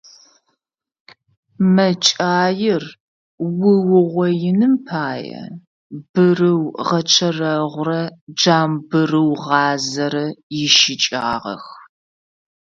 Мэкӏаир 1.73 2.83
уугъоиным 3.59 4.73
пае 4.87 5.39
бырыугъэчэрэгъурэ 6.11 8.01
джамбырыугъазэрэ 8.37 10.25
ищыкӏагъэх. 10.63 11.65